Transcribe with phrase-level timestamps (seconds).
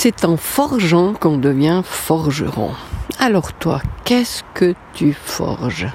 [0.00, 2.70] C'est en forgeant qu'on devient forgeron.
[3.18, 5.88] Alors toi, qu'est-ce que tu forges?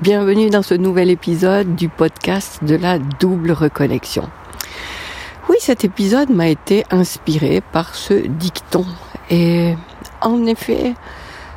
[0.00, 4.30] Bienvenue dans ce nouvel épisode du podcast de la double reconnexion.
[5.50, 8.86] Oui, cet épisode m'a été inspiré par ce dicton.
[9.28, 9.74] Et
[10.22, 10.94] en effet,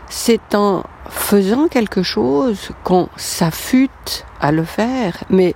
[0.09, 5.55] c'est en faisant quelque chose qu'on s'affûte à le faire, mais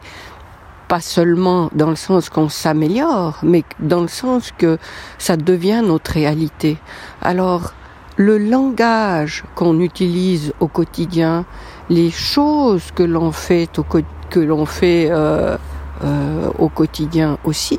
[0.95, 4.77] pas seulement dans le sens qu'on s'améliore, mais dans le sens que
[5.17, 6.77] ça devient notre réalité.
[7.21, 7.73] Alors,
[8.15, 11.43] le langage qu'on utilise au quotidien,
[11.89, 15.57] les choses que l'on fait au, que fait euh,
[16.05, 17.77] euh, au quotidien aussi,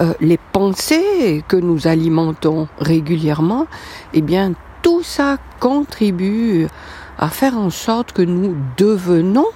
[0.00, 3.66] euh, les pensées que nous alimentons régulièrement,
[4.14, 6.66] eh bien tout ça contribue
[7.18, 9.50] à faire en sorte que nous devenons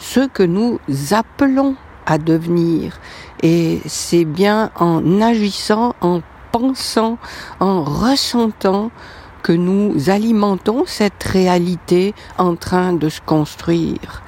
[0.00, 0.80] ce que nous
[1.12, 1.76] appelons
[2.08, 2.98] à devenir.
[3.42, 7.18] Et c'est bien en agissant, en pensant,
[7.60, 8.90] en ressentant
[9.42, 14.22] que nous alimentons cette réalité en train de se construire.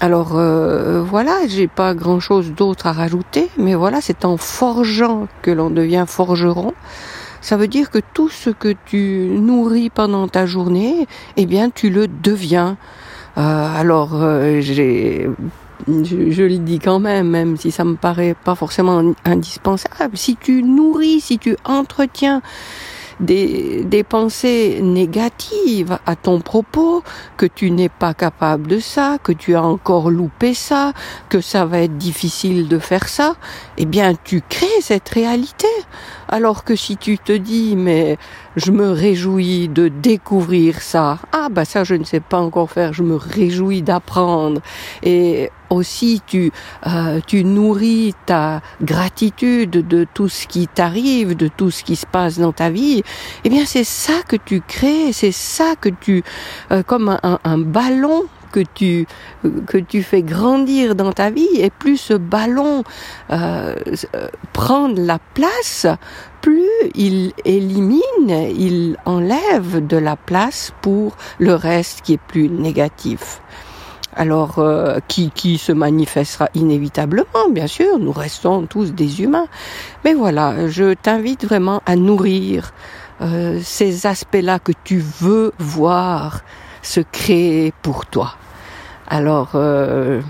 [0.00, 5.26] Alors euh, voilà, j'ai pas grand chose d'autre à rajouter, mais voilà, c'est en forgeant
[5.40, 6.74] que l'on devient forgeron.
[7.40, 11.90] Ça veut dire que tout ce que tu nourris pendant ta journée, eh bien, tu
[11.90, 12.76] le deviens.
[13.38, 15.30] Euh, alors, euh, j'ai
[15.88, 20.16] je, je, le dis quand même, même si ça me paraît pas forcément indispensable.
[20.16, 22.42] Si tu nourris, si tu entretiens
[23.20, 27.02] des, des pensées négatives à ton propos,
[27.36, 30.92] que tu n'es pas capable de ça, que tu as encore loupé ça,
[31.28, 33.36] que ça va être difficile de faire ça,
[33.78, 35.68] eh bien tu crées cette réalité.
[36.28, 38.18] Alors que si tu te dis mais
[38.56, 42.92] je me réjouis de découvrir ça, ah bah ça je ne sais pas encore faire,
[42.92, 44.60] je me réjouis d'apprendre
[45.02, 46.50] et aussi tu
[46.86, 52.06] euh, tu nourris ta gratitude de tout ce qui t'arrive, de tout ce qui se
[52.06, 53.02] passe dans ta vie,
[53.44, 56.22] eh bien c'est ça que tu crées, c'est ça que tu
[56.72, 59.06] euh, comme un, un, ballon que tu
[59.66, 61.48] que tu fais grandir dans ta vie.
[61.58, 62.84] Et plus ce ballon
[63.30, 63.74] euh,
[64.52, 65.86] prend la place,
[66.40, 73.40] plus il élimine, il enlève de la place pour le reste qui est plus négatif
[74.16, 79.46] alors euh, qui, qui se manifestera inévitablement, bien sûr, nous restons tous des humains.
[80.04, 82.72] Mais voilà, je t'invite vraiment à nourrir
[83.20, 86.40] euh, ces aspects-là que tu veux voir
[86.82, 88.36] se créer pour toi.
[89.08, 90.20] Alors, euh,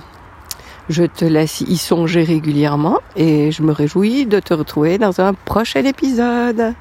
[0.89, 5.33] je te laisse y songer régulièrement et je me réjouis de te retrouver dans un
[5.33, 6.75] prochain épisode.